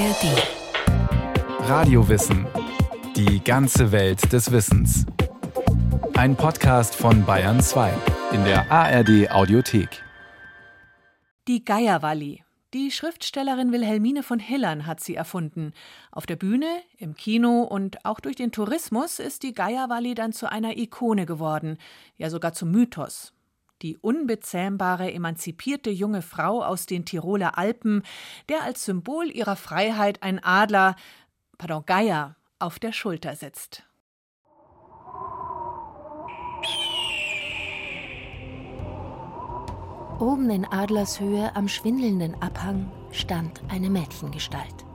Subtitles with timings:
[0.00, 1.68] ARD.
[1.68, 2.46] Radiowissen.
[3.16, 5.04] Die ganze Welt des Wissens.
[6.14, 7.92] Ein Podcast von Bayern 2
[8.32, 10.02] in der ARD Audiothek.
[11.48, 12.42] Die Geierwalli.
[12.72, 15.74] Die Schriftstellerin Wilhelmine von Hillern hat sie erfunden.
[16.12, 20.50] Auf der Bühne, im Kino und auch durch den Tourismus ist die Geierwalli dann zu
[20.50, 21.76] einer Ikone geworden,
[22.16, 23.34] ja sogar zum Mythos.
[23.82, 28.02] Die unbezähmbare, emanzipierte junge Frau aus den Tiroler Alpen,
[28.48, 30.96] der als Symbol ihrer Freiheit ein Adler,
[31.56, 33.84] pardon, Geier, auf der Schulter sitzt.
[40.20, 44.89] Oben in Adlershöhe am schwindelnden Abhang stand eine Mädchengestalt.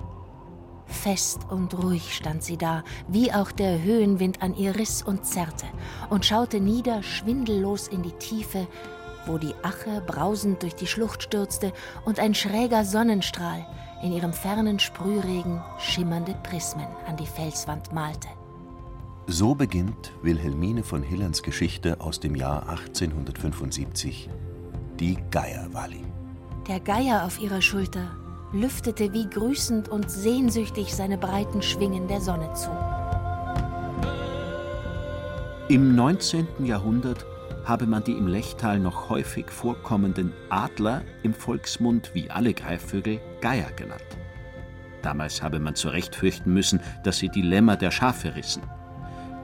[1.06, 5.68] Fest und ruhig stand sie da, wie auch der Höhenwind an ihr riss und zerrte,
[6.10, 8.66] und schaute nieder schwindellos in die Tiefe,
[9.28, 11.74] wo die Ache brausend durch die Schlucht stürzte
[12.06, 13.68] und ein schräger Sonnenstrahl
[14.02, 18.30] in ihrem fernen Sprühregen schimmernde Prismen an die Felswand malte.
[19.28, 24.28] So beginnt Wilhelmine von Hillerns Geschichte aus dem Jahr 1875
[25.00, 26.04] die Geierwalli.
[26.68, 32.54] Der Geier auf ihrer Schulter lüftete wie grüßend und sehnsüchtig seine breiten Schwingen der Sonne
[32.54, 32.70] zu.
[35.68, 36.48] Im 19.
[36.64, 37.26] Jahrhundert
[37.64, 43.72] habe man die im Lechtal noch häufig vorkommenden Adler im Volksmund wie alle Greifvögel Geier
[43.72, 44.04] genannt.
[45.02, 48.64] Damals habe man zu Recht fürchten müssen, dass sie die Lämmer der Schafe rissen.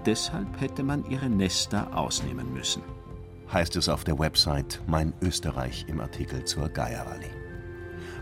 [0.06, 2.82] Deshalb hätte man ihre Nester ausnehmen müssen
[3.52, 7.41] heißt es auf der Website Mein Österreich im Artikel zur Geierwalli.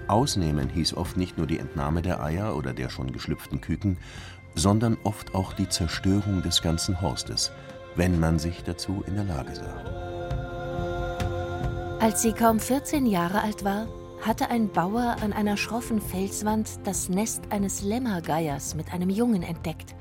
[0.10, 3.98] Ausnehmen hieß oft nicht nur die Entnahme der Eier oder der schon geschlüpften Küken,
[4.56, 7.52] sondern oft auch die Zerstörung des ganzen Horstes,
[7.96, 10.00] wenn man sich dazu in der Lage sah.
[12.00, 13.88] Als sie kaum 14 Jahre alt war,
[14.22, 19.96] hatte ein Bauer an einer schroffen Felswand das Nest eines Lämmergeiers mit einem Jungen entdeckt,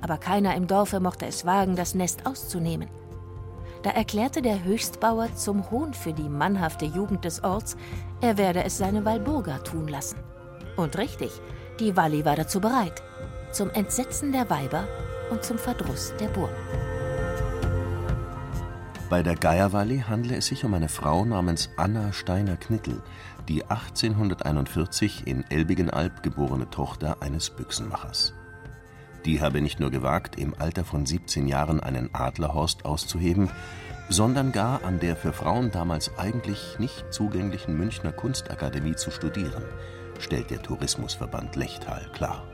[0.00, 2.88] aber keiner im Dorfe mochte es wagen, das Nest auszunehmen.
[3.82, 7.76] Da erklärte der Höchstbauer zum Hohn für die mannhafte Jugend des Orts,
[8.20, 10.18] er werde es seine Walburga tun lassen.
[10.76, 11.32] Und richtig,
[11.80, 13.02] die Walli war dazu bereit.
[13.50, 14.86] Zum Entsetzen der Weiber
[15.30, 16.54] und zum Verdruss der Burgen.
[19.10, 23.02] Bei der Geierwalli handle es sich um eine Frau namens Anna Steiner-Knittel,
[23.48, 28.32] die 1841 in Elbigenalb geborene Tochter eines Büchsenmachers.
[29.24, 33.50] Die habe nicht nur gewagt, im Alter von 17 Jahren einen Adlerhorst auszuheben,
[34.08, 39.64] sondern gar an der für Frauen damals eigentlich nicht zugänglichen Münchner Kunstakademie zu studieren,
[40.18, 42.46] stellt der Tourismusverband Lechtal klar.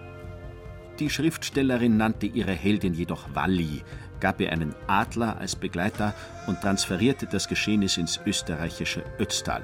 [0.98, 3.82] Die Schriftstellerin nannte ihre Heldin jedoch Walli,
[4.20, 6.12] gab ihr einen Adler als Begleiter
[6.46, 9.62] und transferierte das Geschehnis ins österreichische Ötztal.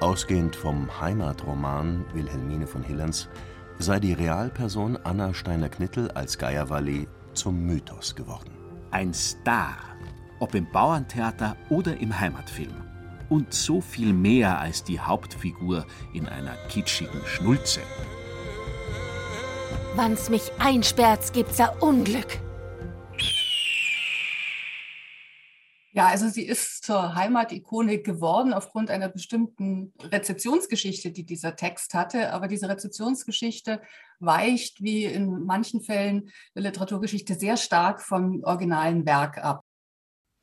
[0.00, 3.28] Ausgehend vom Heimatroman Wilhelmine von Hillerns
[3.80, 8.52] sei die Realperson Anna Steiner-Knittel als Geierwalli zum Mythos geworden.
[8.92, 9.76] Ein Star,
[10.38, 12.76] ob im Bauerntheater oder im Heimatfilm.
[13.28, 15.84] Und so viel mehr als die Hauptfigur
[16.14, 17.80] in einer kitschigen Schnulze.
[19.96, 22.38] Wann's mich einsperrt, gibt's da Unglück.
[25.92, 32.32] Ja, also sie ist zur Heimatikone geworden aufgrund einer bestimmten Rezeptionsgeschichte, die dieser Text hatte.
[32.32, 33.82] Aber diese Rezeptionsgeschichte
[34.20, 39.66] weicht wie in manchen Fällen der Literaturgeschichte sehr stark vom originalen Werk ab.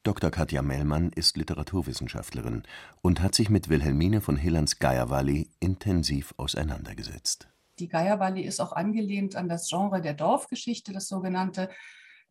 [0.03, 0.29] Dr.
[0.29, 2.61] Katja Mellmann ist Literaturwissenschaftlerin
[3.01, 7.47] und hat sich mit Wilhelmine von Hillerns Geierwalli intensiv auseinandergesetzt.
[7.79, 11.71] Die Geierwalli ist auch angelehnt an das Genre der Dorfgeschichte, das sogenannte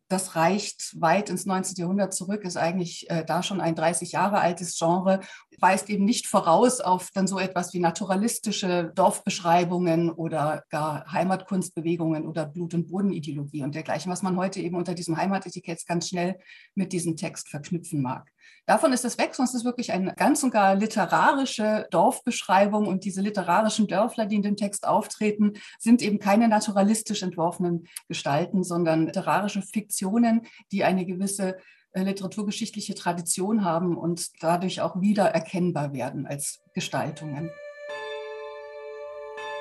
[0.08, 1.76] das reicht weit ins 19.
[1.76, 5.20] Jahrhundert zurück, ist eigentlich äh, da schon ein 30 Jahre altes Genre,
[5.58, 12.46] weist eben nicht voraus auf dann so etwas wie naturalistische Dorfbeschreibungen oder gar Heimatkunstbewegungen oder
[12.46, 16.38] Blut- und Bodenideologie und dergleichen, was man heute eben unter diesem Heimatetikett ganz schnell
[16.74, 18.30] mit diesem Text verknüpfen mag.
[18.66, 23.04] Davon ist es weg, sonst ist es wirklich eine ganz und gar literarische Dorfbeschreibung und
[23.04, 29.06] diese literarischen Dörfler, die in dem Text auftreten, sind eben keine naturalistisch entworfenen Gestalten, sondern
[29.06, 31.58] literarische Fiktionen, die eine gewisse
[31.92, 37.50] äh, literaturgeschichtliche Tradition haben und dadurch auch wieder erkennbar werden als Gestaltungen.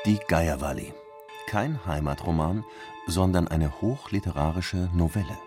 [0.05, 0.93] Die Geierwalli.
[1.47, 2.63] Kein Heimatroman,
[3.05, 5.37] sondern eine hochliterarische Novelle.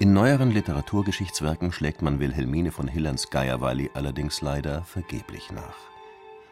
[0.00, 5.76] In neueren Literaturgeschichtswerken schlägt man Wilhelmine von Hillerns Geierwalli allerdings leider vergeblich nach.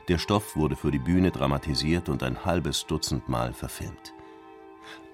[0.09, 4.13] Der Stoff wurde für die Bühne dramatisiert und ein halbes Dutzend Mal verfilmt.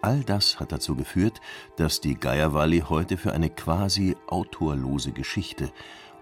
[0.02, 1.40] All das hat dazu geführt,
[1.76, 5.70] dass die Geierwalli heute für eine quasi autorlose Geschichte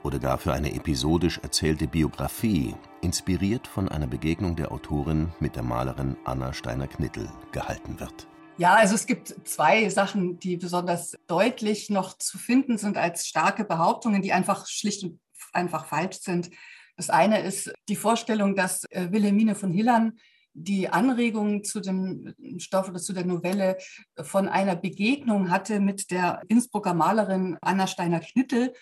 [0.02, 5.62] oder gar für eine episodisch erzählte Biografie, inspiriert von einer Begegnung der Autorin mit der
[5.62, 8.26] Malerin Anna Steiner-Knittel, gehalten wird.
[8.58, 13.64] Ja, also es gibt zwei Sachen, die besonders deutlich noch zu finden sind als starke
[13.64, 15.18] Behauptungen, die einfach schlicht und
[15.52, 16.50] einfach falsch sind.
[16.96, 20.18] Das eine ist die Vorstellung, dass äh, Wilhelmine von Hillern
[20.54, 23.78] die Anregung zu dem Stoff oder zu der Novelle
[24.20, 28.74] von einer Begegnung hatte mit der Innsbrucker Malerin Anna Steiner-Knittel,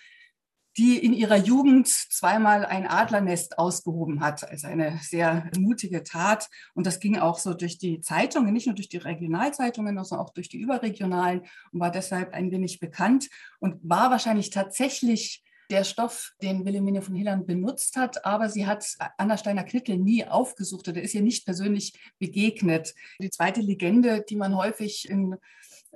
[0.77, 6.49] die in ihrer Jugend zweimal ein Adlernest ausgehoben hat, als eine sehr mutige Tat.
[6.73, 10.33] Und das ging auch so durch die Zeitungen, nicht nur durch die Regionalzeitungen, sondern auch
[10.33, 11.41] durch die überregionalen
[11.71, 13.29] und war deshalb ein wenig bekannt
[13.59, 18.85] und war wahrscheinlich tatsächlich der Stoff, den Wilhelmine von Hillern benutzt hat, aber sie hat
[19.17, 22.93] Anna Steiner-Knittel nie aufgesucht oder ist ihr nicht persönlich begegnet.
[23.19, 25.37] Die zweite Legende, die man häufig in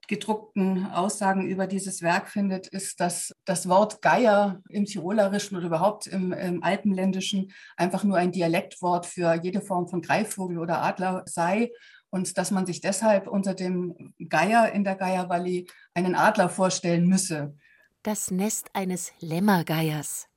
[0.07, 6.07] gedruckten Aussagen über dieses Werk findet, ist, dass das Wort Geier im Tirolerischen oder überhaupt
[6.07, 11.71] im, im Alpenländischen einfach nur ein Dialektwort für jede Form von Greifvogel oder Adler sei
[12.09, 17.55] und dass man sich deshalb unter dem Geier in der Geiervalley einen Adler vorstellen müsse.
[18.03, 20.27] Das Nest eines Lämmergeiers.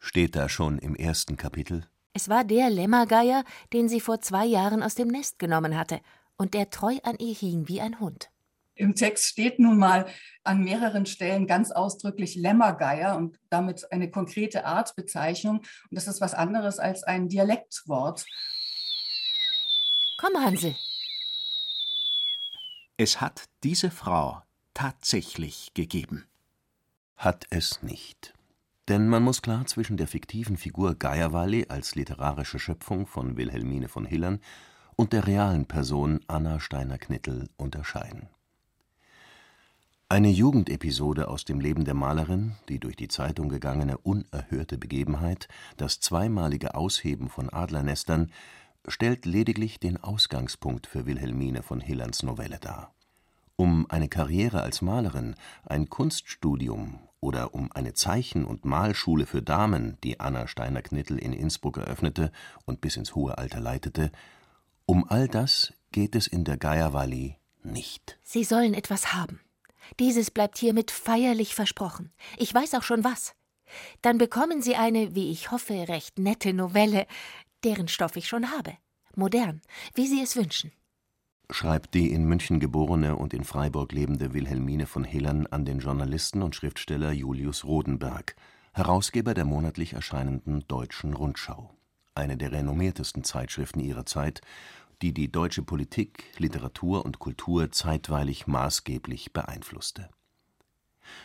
[0.00, 1.86] Steht da schon im ersten Kapitel?
[2.12, 6.00] Es war der Lämmergeier, den sie vor zwei Jahren aus dem Nest genommen hatte
[6.36, 8.30] und der treu an ihr hing wie ein Hund.
[8.78, 10.06] Im Text steht nun mal
[10.44, 15.58] an mehreren Stellen ganz ausdrücklich Lämmergeier und damit eine konkrete Artbezeichnung.
[15.58, 18.24] Und das ist was anderes als ein Dialektwort.
[20.16, 20.76] Komm, Hansel.
[22.96, 24.42] Es hat diese Frau
[24.74, 26.26] tatsächlich gegeben.
[27.16, 28.32] Hat es nicht.
[28.86, 34.06] Denn man muss klar zwischen der fiktiven Figur Geierwalli als literarische Schöpfung von Wilhelmine von
[34.06, 34.40] Hillern
[34.94, 38.28] und der realen Person Anna Steiner-Knittel unterscheiden.
[40.10, 46.00] Eine Jugendepisode aus dem Leben der Malerin, die durch die Zeitung gegangene unerhörte Begebenheit, das
[46.00, 48.32] zweimalige Ausheben von Adlernestern,
[48.86, 52.94] stellt lediglich den Ausgangspunkt für Wilhelmine von Hillerns Novelle dar.
[53.56, 55.34] Um eine Karriere als Malerin,
[55.66, 61.76] ein Kunststudium oder um eine Zeichen und Malschule für Damen, die Anna Steiner-Knittel in Innsbruck
[61.76, 62.32] eröffnete
[62.64, 64.10] und bis ins hohe Alter leitete,
[64.86, 68.18] um all das geht es in der Geiervalley nicht.
[68.22, 69.40] Sie sollen etwas haben.
[69.98, 72.12] Dieses bleibt hiermit feierlich versprochen.
[72.36, 73.34] Ich weiß auch schon was.
[74.02, 77.06] Dann bekommen Sie eine, wie ich hoffe, recht nette Novelle,
[77.64, 78.76] deren Stoff ich schon habe.
[79.14, 79.60] Modern,
[79.94, 80.72] wie Sie es wünschen.
[81.50, 86.42] Schreibt die in München geborene und in Freiburg lebende Wilhelmine von Hillern an den Journalisten
[86.42, 88.36] und Schriftsteller Julius Rodenberg,
[88.74, 91.70] Herausgeber der monatlich erscheinenden Deutschen Rundschau,
[92.14, 94.42] eine der renommiertesten Zeitschriften ihrer Zeit
[95.02, 100.08] die die deutsche Politik, Literatur und Kultur zeitweilig maßgeblich beeinflusste.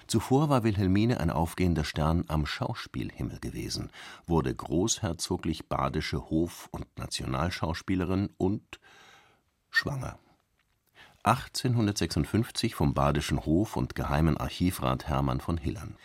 [0.07, 3.89] Zuvor war Wilhelmine ein aufgehender Stern am Schauspielhimmel gewesen,
[4.25, 8.79] wurde großherzoglich badische Hof und Nationalschauspielerin und
[9.69, 10.19] schwanger.
[11.23, 15.95] 1856 vom badischen Hof und geheimen Archivrat Hermann von Hillern.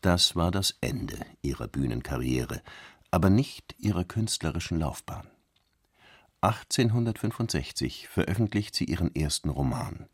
[0.00, 2.62] Das war das Ende ihrer Bühnenkarriere,
[3.10, 5.26] aber nicht ihrer künstlerischen Laufbahn
[6.40, 10.06] 1865 veröffentlicht sie ihren ersten Roman,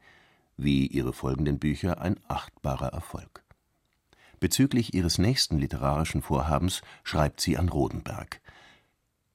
[0.56, 3.42] wie ihre folgenden Bücher ein achtbarer Erfolg.
[4.40, 8.40] Bezüglich ihres nächsten literarischen Vorhabens schreibt sie an Rodenberg.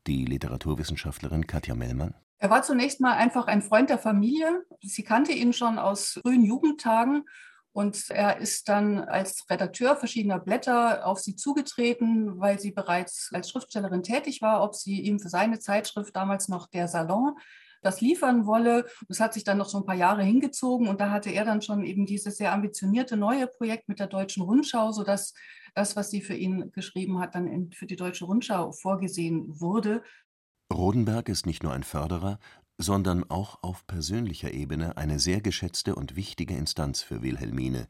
[0.07, 2.15] Die Literaturwissenschaftlerin Katja Mellmann.
[2.39, 4.65] Er war zunächst mal einfach ein Freund der Familie.
[4.81, 7.25] Sie kannte ihn schon aus frühen Jugendtagen
[7.79, 13.49] und er ist dann als Redakteur verschiedener Blätter auf sie zugetreten, weil sie bereits als
[13.49, 17.37] Schriftstellerin tätig war, ob sie ihm für seine Zeitschrift, damals noch der Salon,
[17.81, 18.85] das liefern wolle.
[19.07, 21.61] Das hat sich dann noch so ein paar Jahre hingezogen und da hatte er dann
[21.61, 25.33] schon eben dieses sehr ambitionierte neue Projekt mit der Deutschen Rundschau, sodass
[25.73, 30.03] das, was sie für ihn geschrieben hat, dann für die Deutsche Rundschau vorgesehen wurde.
[30.71, 32.39] Rodenberg ist nicht nur ein Förderer,
[32.79, 37.87] sondern auch auf persönlicher Ebene eine sehr geschätzte und wichtige Instanz für Wilhelmine,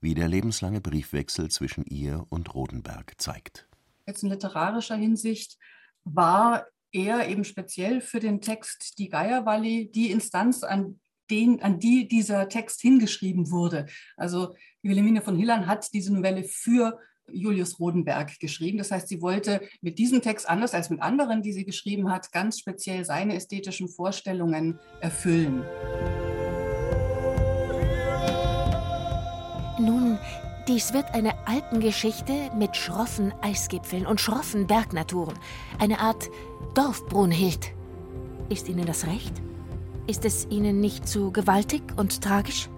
[0.00, 3.68] wie der lebenslange Briefwechsel zwischen ihr und Rodenberg zeigt.
[4.06, 5.58] Jetzt in literarischer Hinsicht
[6.04, 10.98] war er eben speziell für den Text Die Geierwalli die Instanz, an,
[11.30, 13.86] den, an die dieser Text hingeschrieben wurde.
[14.16, 16.98] Also Wilhelmine von Hillern hat diese Novelle für
[17.32, 18.78] Julius Rodenberg geschrieben.
[18.78, 22.32] Das heißt, sie wollte mit diesem Text, anders als mit anderen, die sie geschrieben hat,
[22.32, 25.62] ganz speziell seine ästhetischen Vorstellungen erfüllen.
[29.78, 30.18] Nun,
[30.68, 35.36] dies wird eine Alpengeschichte mit schroffen Eisgipfeln und schroffen Bergnaturen.
[35.80, 36.30] Eine Art
[36.74, 37.72] Dorfbrunhild.
[38.48, 39.42] Ist Ihnen das recht?
[40.06, 42.68] Ist es Ihnen nicht zu gewaltig und tragisch?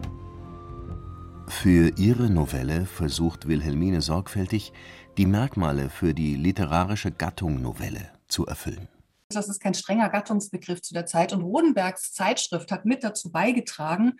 [1.62, 4.74] Für ihre Novelle versucht Wilhelmine sorgfältig,
[5.16, 8.88] die Merkmale für die literarische Gattung Novelle zu erfüllen.
[9.30, 11.32] Das ist kein strenger Gattungsbegriff zu der Zeit.
[11.32, 14.18] Und Rodenbergs Zeitschrift hat mit dazu beigetragen,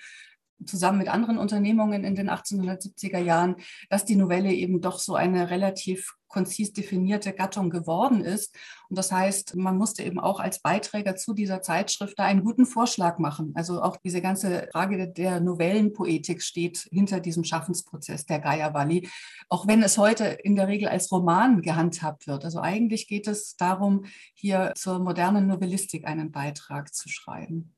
[0.65, 3.57] zusammen mit anderen Unternehmungen in den 1870er Jahren,
[3.91, 8.57] dass die Novelle eben doch so eine relativ konzis definierte Gattung geworden ist.
[8.89, 12.67] Und das heißt, man musste eben auch als Beiträger zu dieser Zeitschrift da einen guten
[12.67, 13.53] Vorschlag machen.
[13.55, 19.09] Also auch diese ganze Frage der Novellenpoetik steht hinter diesem Schaffensprozess der Geierwalli,
[19.49, 22.45] auch wenn es heute in der Regel als Roman gehandhabt wird.
[22.45, 27.75] Also eigentlich geht es darum, hier zur modernen Novellistik einen Beitrag zu schreiben.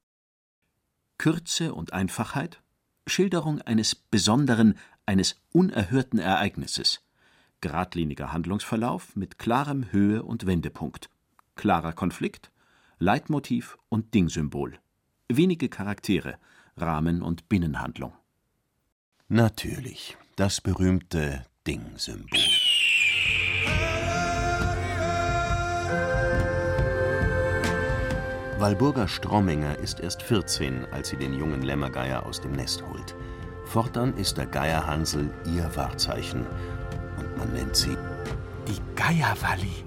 [1.18, 2.62] Kürze und Einfachheit,
[3.06, 7.00] Schilderung eines besonderen, eines unerhörten Ereignisses,
[7.60, 11.08] geradliniger Handlungsverlauf mit klarem Höhe- und Wendepunkt,
[11.54, 12.50] klarer Konflikt,
[12.98, 14.78] Leitmotiv und Dingsymbol,
[15.28, 16.38] wenige Charaktere,
[16.76, 18.12] Rahmen und Binnenhandlung.
[19.28, 22.38] Natürlich, das berühmte Dingsymbol.
[28.58, 33.14] Walburga Stromminger ist erst 14, als sie den jungen Lämmergeier aus dem Nest holt.
[33.66, 36.46] Fortan ist der Geierhansel ihr Wahrzeichen
[37.18, 37.94] und man nennt sie
[38.66, 39.84] die Geierwalli.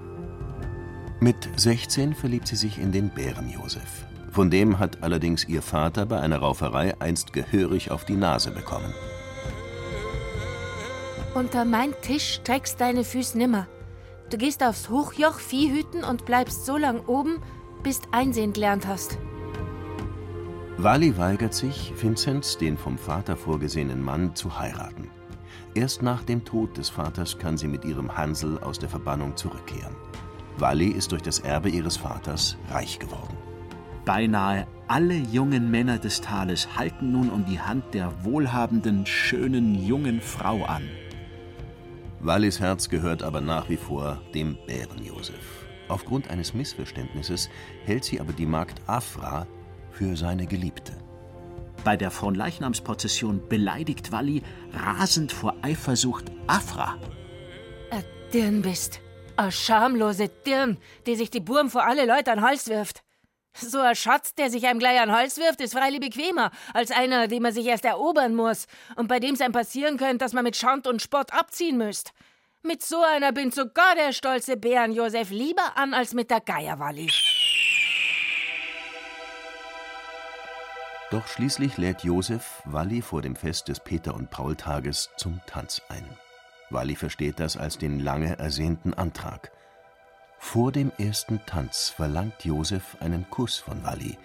[1.18, 4.04] Mit 16 verliebt sie sich in den Bärenjosef.
[4.30, 8.94] Von dem hat allerdings ihr Vater bei einer Rauferei einst gehörig auf die Nase bekommen.
[11.34, 13.66] Unter mein Tisch streckst deine Füße nimmer.
[14.30, 17.42] Du gehst aufs Hochjoch Vieh hüten und bleibst so lang oben,
[17.82, 19.18] bis einsehen gelernt hast.
[20.76, 25.10] Wally weigert sich, Vinzenz, den vom Vater vorgesehenen Mann, zu heiraten.
[25.74, 29.94] Erst nach dem Tod des Vaters kann sie mit ihrem Hansel aus der Verbannung zurückkehren.
[30.58, 33.36] Wally ist durch das Erbe ihres Vaters reich geworden.
[34.04, 40.20] Beinahe alle jungen Männer des Tales halten nun um die Hand der wohlhabenden, schönen jungen
[40.20, 40.82] Frau an.
[42.18, 45.69] Wallys Herz gehört aber nach wie vor dem Bärenjosef.
[45.90, 47.50] Aufgrund eines Missverständnisses
[47.84, 49.46] hält sie aber die Magd Afra
[49.90, 50.92] für seine Geliebte.
[51.82, 54.42] Bei der Fronleichnamsprozession beleidigt Walli
[54.72, 56.96] rasend vor Eifersucht Afra.
[57.90, 59.00] A Dirn bist.
[59.36, 63.02] A schamlose Dirn, die sich die Burm vor alle Leute an den Hals wirft.
[63.54, 66.92] So ein Schatz, der sich einem gleich an den Hals wirft, ist freilich bequemer als
[66.92, 70.34] einer, den man sich erst erobern muss und bei dem es einem passieren könnte, dass
[70.34, 72.12] man mit Schand und Spott abziehen müsst.
[72.62, 77.10] Mit so einer bin sogar der stolze Bären Josef lieber an als mit der Geierwalli.
[81.10, 86.04] Doch schließlich lädt Josef Walli vor dem Fest des Peter- und Paultages zum Tanz ein.
[86.68, 89.50] Walli versteht das als den lange ersehnten Antrag.
[90.38, 94.18] Vor dem ersten Tanz verlangt Josef einen Kuss von Walli,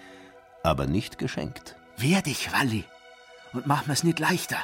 [0.62, 1.78] aber nicht geschenkt.
[1.96, 2.84] Wehr dich, Walli,
[3.54, 4.58] und mach mir's nicht leichter.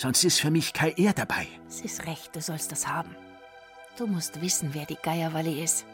[0.00, 1.46] Sonst ist für mich kein Er dabei.
[1.68, 3.14] Es ist recht, du sollst das haben.
[3.98, 5.84] Du musst wissen, wer die Geierwalli ist.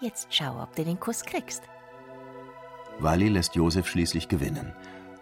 [0.00, 1.64] Jetzt schau, ob du den Kuss kriegst.
[3.00, 4.72] Walli lässt Josef schließlich gewinnen.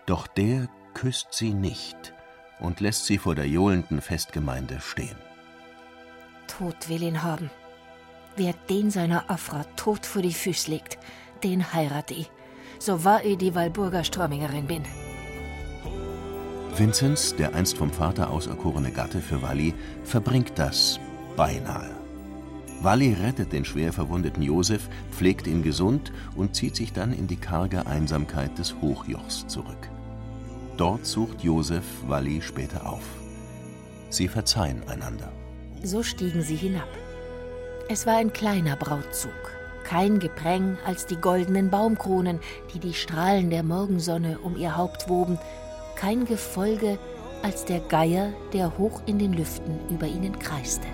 [0.04, 2.12] Doch der küsst sie nicht
[2.60, 5.16] und lässt sie vor der johlenden Festgemeinde stehen.
[6.46, 7.50] Tod will ihn haben.
[8.36, 10.98] Wer den seiner Afra tot vor die Füße legt,
[11.42, 12.30] den heirate ich.
[12.78, 14.84] So wahr ich die Walburger Strömingerin bin.
[16.76, 20.98] Vinzenz, der einst vom Vater auserkorene Gatte für Walli, verbringt das
[21.36, 21.90] beinahe.
[22.82, 27.36] Walli rettet den schwer verwundeten Josef, pflegt ihn gesund und zieht sich dann in die
[27.36, 29.88] karge Einsamkeit des Hochjochs zurück.
[30.76, 33.04] Dort sucht Josef Walli später auf.
[34.10, 35.32] Sie verzeihen einander.
[35.84, 36.88] So stiegen sie hinab.
[37.88, 39.30] Es war ein kleiner Brautzug,
[39.84, 42.40] kein Gepräng als die goldenen Baumkronen,
[42.72, 45.38] die die Strahlen der Morgensonne um ihr Haupt woben,
[45.96, 46.98] kein Gefolge
[47.42, 50.86] als der Geier, der hoch in den Lüften über ihnen kreiste.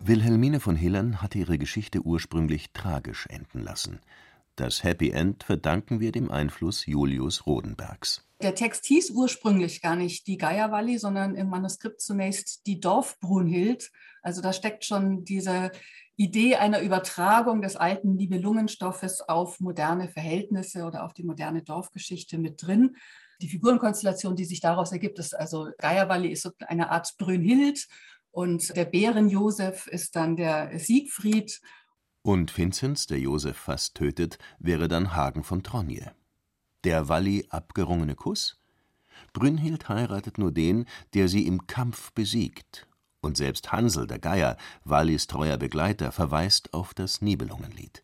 [0.00, 4.00] Wilhelmine von Hillern hatte ihre Geschichte ursprünglich tragisch enden lassen.
[4.56, 8.26] Das Happy End verdanken wir dem Einfluss Julius Rodenbergs.
[8.42, 13.92] Der Text hieß ursprünglich gar nicht die Geierwalli, sondern im Manuskript zunächst die Dorfbrunhild.
[14.22, 15.70] Also da steckt schon diese
[16.16, 22.62] Idee einer Übertragung des alten Nibelungenstoffes auf moderne Verhältnisse oder auf die moderne Dorfgeschichte mit
[22.62, 22.96] drin.
[23.40, 27.88] Die Figurenkonstellation, die sich daraus ergibt, ist also Geierwalli ist eine Art Brünnhild
[28.30, 31.60] und der Bären-Josef ist dann der Siegfried.
[32.22, 36.12] Und Vinzenz, der Josef fast tötet, wäre dann Hagen von Tronje.
[36.84, 38.60] Der Walli abgerungene Kuss?
[39.32, 42.86] Brünnhild heiratet nur den, der sie im Kampf besiegt.
[43.22, 48.02] Und selbst Hansel, der Geier, Wallis treuer Begleiter, verweist auf das Nibelungenlied.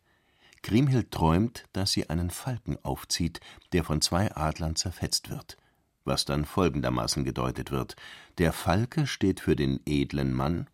[0.61, 3.39] Kriemhild träumt, dass sie einen Falken aufzieht,
[3.73, 5.57] der von zwei Adlern zerfetzt wird.
[6.05, 7.95] was dann folgendermaßen gedeutet wird:
[8.39, 10.67] Der Falke steht für den edlen Mann,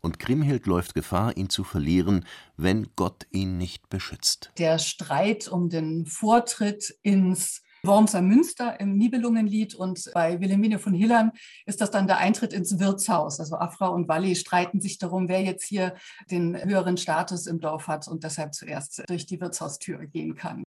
[0.00, 4.50] und Kriemhild läuft Gefahr, ihn zu verlieren, wenn Gott ihn nicht beschützt.
[4.58, 11.32] Der Streit um den Vortritt ins Wormser Münster im Nibelungenlied und bei Wilhelmine von Hillern
[11.66, 13.40] ist das dann der Eintritt ins Wirtshaus.
[13.40, 15.96] Also Afra und Walli streiten sich darum, wer jetzt hier
[16.30, 20.62] den höheren Status im Dorf hat und deshalb zuerst durch die Wirtshaustür gehen kann.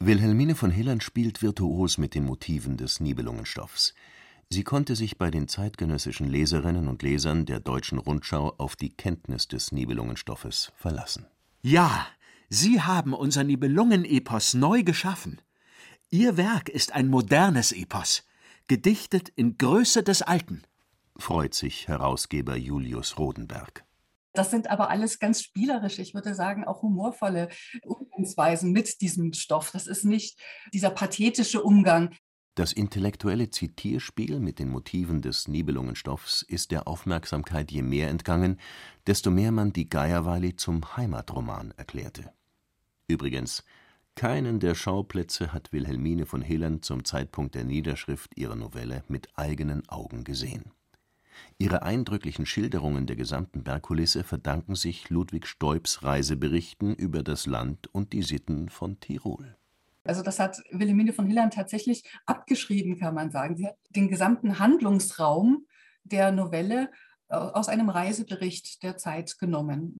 [0.00, 3.94] Wilhelmine von Hillern spielt virtuos mit den Motiven des Nibelungenstoffs.
[4.50, 9.48] Sie konnte sich bei den zeitgenössischen Leserinnen und Lesern der Deutschen Rundschau auf die Kenntnis
[9.48, 11.26] des Nibelungenstoffes verlassen.
[11.62, 12.06] Ja,
[12.50, 15.40] Sie haben unser Nibelungenepos neu geschaffen.
[16.10, 18.24] Ihr Werk ist ein modernes Epos,
[18.68, 20.62] gedichtet in Größe des Alten,
[21.16, 23.84] freut sich Herausgeber Julius Rodenberg.
[24.32, 27.48] Das sind aber alles ganz spielerische, ich würde sagen auch humorvolle
[27.84, 29.70] Umgangsweisen mit diesem Stoff.
[29.70, 30.38] Das ist nicht
[30.72, 32.14] dieser pathetische Umgang.
[32.56, 38.60] Das intellektuelle Zitierspiel mit den Motiven des Nibelungenstoffs ist der Aufmerksamkeit je mehr entgangen,
[39.06, 42.32] desto mehr man die Geierwalli zum Heimatroman erklärte.
[43.08, 43.64] Übrigens,
[44.16, 49.88] keinen der Schauplätze hat Wilhelmine von Hillern zum Zeitpunkt der Niederschrift ihrer Novelle mit eigenen
[49.88, 50.72] Augen gesehen.
[51.58, 58.12] Ihre eindrücklichen Schilderungen der gesamten Bergkulisse verdanken sich Ludwig Stoibs Reiseberichten über das Land und
[58.12, 59.56] die Sitten von Tirol.
[60.04, 63.56] Also das hat Wilhelmine von Hillern tatsächlich abgeschrieben, kann man sagen.
[63.56, 65.66] Sie hat den gesamten Handlungsraum
[66.04, 66.90] der Novelle
[67.28, 69.96] äh, aus einem Reisebericht der Zeit genommen.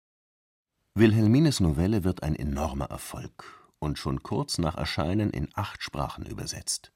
[0.95, 6.93] Wilhelmines Novelle wird ein enormer Erfolg und schon kurz nach Erscheinen in acht Sprachen übersetzt.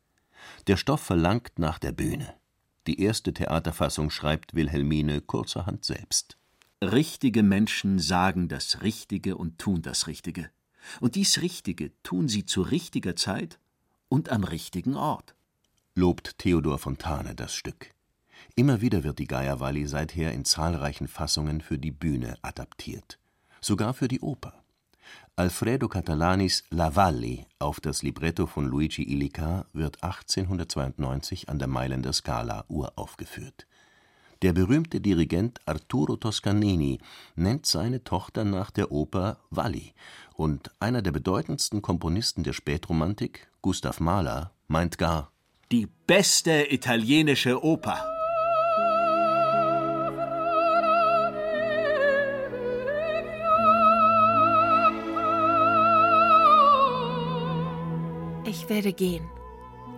[0.66, 2.34] Der Stoff verlangt nach der Bühne.
[2.86, 6.38] Die erste Theaterfassung schreibt Wilhelmine kurzerhand selbst.
[6.82, 10.50] Richtige Menschen sagen das Richtige und tun das Richtige.
[11.00, 13.58] Und dies Richtige tun sie zu richtiger Zeit
[14.08, 15.34] und am richtigen Ort.
[15.94, 17.92] Lobt Theodor Fontane das Stück.
[18.54, 23.18] Immer wieder wird die Geierwalli seither in zahlreichen Fassungen für die Bühne adaptiert.
[23.60, 24.62] Sogar für die Oper.
[25.38, 32.12] Alfredo Catalanis La Valli auf das Libretto von Luigi Illica wird 1892 an der Mailänder
[32.12, 33.68] Scala uraufgeführt.
[34.42, 36.98] Der berühmte Dirigent Arturo Toscanini
[37.36, 39.92] nennt seine Tochter nach der Oper Valli
[40.34, 45.30] und einer der bedeutendsten Komponisten der Spätromantik, Gustav Mahler, meint gar:
[45.70, 48.17] Die beste italienische Oper.
[58.48, 59.28] Ich werde gehen,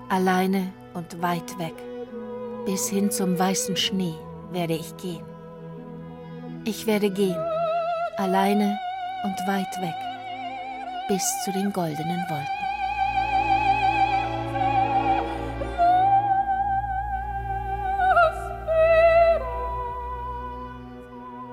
[0.08, 1.74] alleine und weit weg.
[2.66, 4.16] Bis hin zum weißen Schnee
[4.50, 5.24] werde ich gehen.
[6.64, 7.38] Ich werde gehen,
[8.16, 8.76] alleine
[9.22, 9.94] und weit weg,
[11.06, 12.60] bis zu den goldenen Wolken.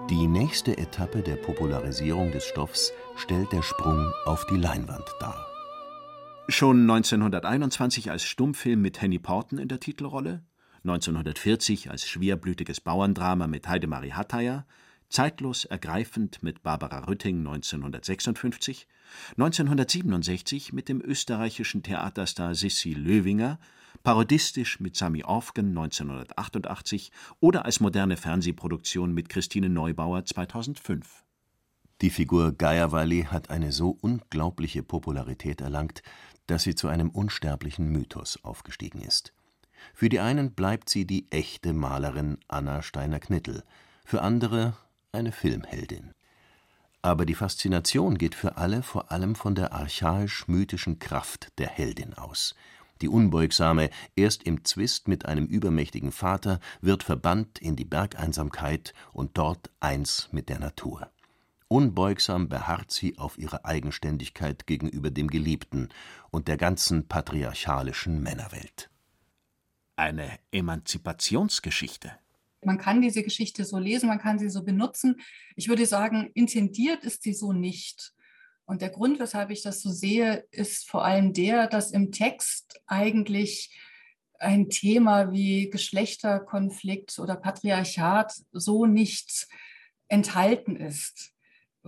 [0.09, 5.46] Die nächste Etappe der Popularisierung des Stoffs stellt der Sprung auf die Leinwand dar.
[6.49, 10.45] Schon 1921 als Stummfilm mit Henny Porten in der Titelrolle,
[10.85, 14.65] 1940 als schwerblütiges Bauerndrama mit Heidemarie Hatteier,
[15.09, 18.87] zeitlos ergreifend mit Barbara Rütting 1956,
[19.31, 23.59] 1967 mit dem österreichischen Theaterstar Sissi Löwinger,
[24.03, 31.25] parodistisch mit Sami Orfgen 1988 oder als moderne Fernsehproduktion mit Christine Neubauer 2005.
[32.01, 36.03] Die Figur Geierwalli hat eine so unglaubliche Popularität erlangt,
[36.47, 39.33] dass sie zu einem unsterblichen Mythos aufgestiegen ist.
[39.93, 43.63] Für die einen bleibt sie die echte Malerin Anna Steiner-Knittel,
[44.05, 44.75] für andere
[45.11, 46.13] eine Filmheldin.
[47.01, 52.55] Aber die Faszination geht für alle vor allem von der archaisch-mythischen Kraft der Heldin aus.
[53.01, 59.37] Die Unbeugsame, erst im Zwist mit einem übermächtigen Vater, wird verbannt in die Bergeinsamkeit und
[59.37, 61.11] dort eins mit der Natur.
[61.69, 65.89] Unbeugsam beharrt sie auf ihrer Eigenständigkeit gegenüber dem Geliebten
[66.31, 68.89] und der ganzen patriarchalischen Männerwelt.
[69.97, 72.11] Eine Emanzipationsgeschichte.
[72.63, 75.19] Man kann diese Geschichte so lesen, man kann sie so benutzen.
[75.55, 78.13] Ich würde sagen, intendiert ist sie so nicht.
[78.65, 82.81] Und der Grund, weshalb ich das so sehe, ist vor allem der, dass im Text
[82.85, 83.77] eigentlich
[84.39, 89.47] ein Thema wie Geschlechterkonflikt oder Patriarchat so nicht
[90.07, 91.33] enthalten ist.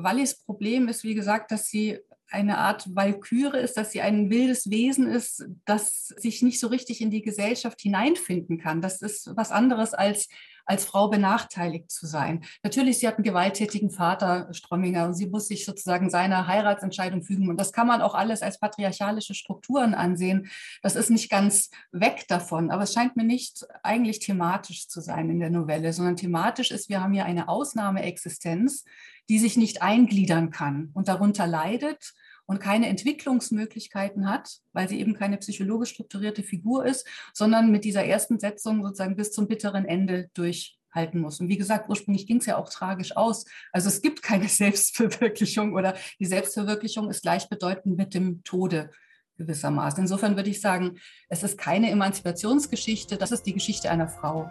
[0.03, 1.99] Wallis Problem ist, wie gesagt, dass sie
[2.31, 7.01] eine Art Walküre ist, dass sie ein wildes Wesen ist, das sich nicht so richtig
[7.01, 8.81] in die Gesellschaft hineinfinden kann.
[8.81, 10.29] Das ist was anderes als
[10.69, 12.43] als Frau benachteiligt zu sein.
[12.62, 17.49] Natürlich, sie hat einen gewalttätigen Vater, Stromminger, und sie muss sich sozusagen seiner Heiratsentscheidung fügen.
[17.49, 20.47] Und das kann man auch alles als patriarchalische Strukturen ansehen.
[20.84, 25.32] Das ist nicht ganz weg davon, aber es scheint mir nicht eigentlich thematisch zu sein
[25.32, 28.86] in der Novelle, sondern thematisch ist, wir haben hier eine Ausnahmeexistenz,
[29.27, 32.13] die sich nicht eingliedern kann und darunter leidet
[32.49, 38.03] und keine Entwicklungsmöglichkeiten hat, weil sie eben keine psychologisch strukturierte Figur ist, sondern mit dieser
[38.03, 41.39] ersten Setzung sozusagen bis zum bitteren Ende durchhalten muss.
[41.39, 43.45] Und wie gesagt, ursprünglich ging es ja auch tragisch aus.
[43.71, 48.89] Also es gibt keine Selbstverwirklichung oder die Selbstverwirklichung ist gleichbedeutend mit dem Tode
[49.38, 50.01] gewissermaßen.
[50.01, 54.49] Insofern würde ich sagen, es ist keine Emanzipationsgeschichte, das ist die Geschichte einer Frau.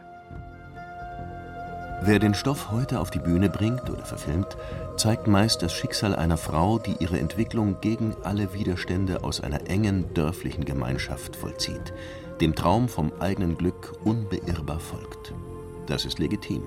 [2.01, 4.57] Wer den Stoff heute auf die Bühne bringt oder verfilmt,
[4.97, 10.15] zeigt meist das Schicksal einer Frau, die ihre Entwicklung gegen alle Widerstände aus einer engen
[10.15, 11.93] dörflichen Gemeinschaft vollzieht,
[12.41, 15.35] dem Traum vom eigenen Glück unbeirrbar folgt.
[15.87, 16.63] Das ist legitim.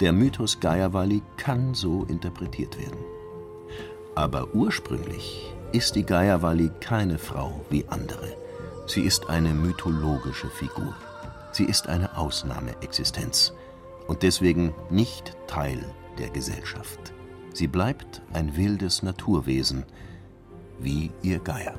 [0.00, 2.98] Der Mythos Gaiawali kann so interpretiert werden.
[4.14, 8.36] Aber ursprünglich ist die Gaiawali keine Frau wie andere.
[8.86, 10.94] Sie ist eine mythologische Figur.
[11.52, 13.54] Sie ist eine Ausnahmeexistenz
[14.08, 15.78] und deswegen nicht Teil
[16.18, 17.12] der Gesellschaft.
[17.54, 19.84] Sie bleibt ein wildes Naturwesen,
[20.80, 21.74] wie ihr Geier.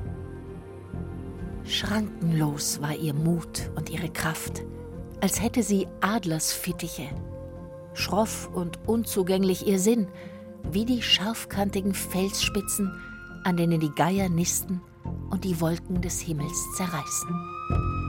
[1.64, 4.64] Schrankenlos war ihr Mut und ihre Kraft,
[5.20, 7.08] als hätte sie Adlersfittiche.
[7.92, 10.08] Schroff und unzugänglich ihr Sinn,
[10.70, 12.92] wie die scharfkantigen Felsspitzen,
[13.44, 14.80] an denen die Geier nisten
[15.30, 17.99] und die Wolken des Himmels zerreißen.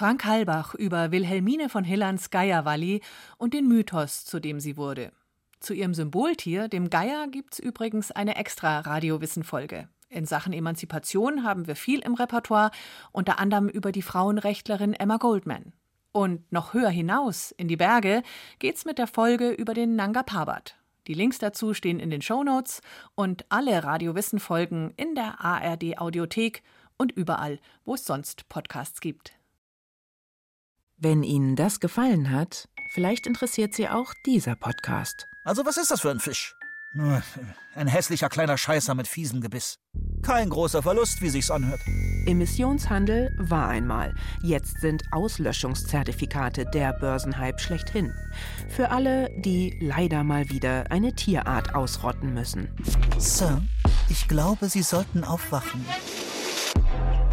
[0.00, 3.02] Frank Halbach über Wilhelmine von Hillerns Geierwalli
[3.36, 5.12] und den Mythos, zu dem sie wurde.
[5.58, 9.90] Zu ihrem Symboltier, dem Geier, gibt's übrigens eine extra Radiowissen-Folge.
[10.08, 12.70] In Sachen Emanzipation haben wir viel im Repertoire,
[13.12, 15.74] unter anderem über die Frauenrechtlerin Emma Goldman.
[16.12, 18.22] Und noch höher hinaus, in die Berge,
[18.58, 20.76] geht's mit der Folge über den Nanga Parbat.
[21.08, 22.80] Die Links dazu stehen in den Shownotes
[23.16, 26.62] und alle Radiowissen-Folgen in der ARD Audiothek
[26.96, 29.39] und überall, wo es sonst Podcasts gibt.
[31.02, 35.28] Wenn Ihnen das gefallen hat, vielleicht interessiert Sie auch dieser Podcast.
[35.44, 36.54] Also was ist das für ein Fisch?
[37.74, 39.78] Ein hässlicher kleiner Scheißer mit fiesem Gebiss.
[40.20, 41.80] Kein großer Verlust, wie sich's anhört.
[42.26, 44.14] Emissionshandel war einmal.
[44.42, 48.12] Jetzt sind Auslöschungszertifikate der Börsenhype schlechthin.
[48.68, 52.68] Für alle, die leider mal wieder eine Tierart ausrotten müssen.
[53.16, 53.62] Sir,
[54.10, 55.82] ich glaube, Sie sollten aufwachen.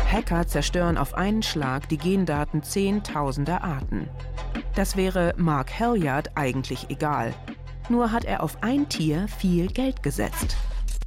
[0.08, 4.08] Hacker zerstören auf einen Schlag die Gendaten zehntausender Arten.
[4.74, 7.34] Das wäre Mark Halliard eigentlich egal.
[7.90, 10.56] Nur hat er auf ein Tier viel Geld gesetzt.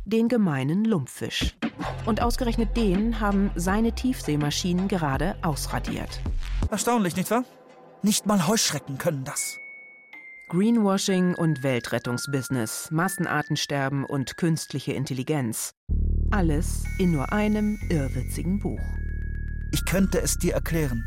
[0.04, 1.56] Den gemeinen Lumpfisch.
[2.04, 6.20] Und ausgerechnet den haben seine Tiefseemaschinen gerade ausradiert.
[6.70, 7.44] Erstaunlich, nicht wahr?
[8.02, 9.60] Nicht mal Heuschrecken können das.
[10.48, 15.74] Greenwashing und Weltrettungsbusiness, Massenartensterben und künstliche Intelligenz.
[16.32, 18.80] Alles in nur einem irrwitzigen Buch.
[19.72, 21.04] Ich könnte es dir erklären,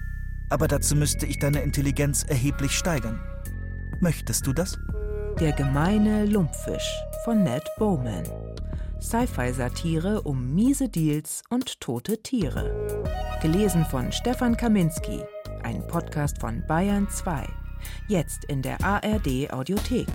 [0.50, 3.22] aber dazu müsste ich deine Intelligenz erheblich steigern.
[4.02, 4.78] Möchtest du das?
[5.40, 6.92] Der gemeine Lumpfisch
[7.24, 8.26] von Ned Bowman.
[9.02, 13.06] Sci-Fi-Satire um miese Deals und tote Tiere.
[13.42, 15.22] Gelesen von Stefan Kaminski.
[15.64, 17.48] Ein Podcast von Bayern 2.
[18.10, 20.08] Jetzt in der ARD Audiothek.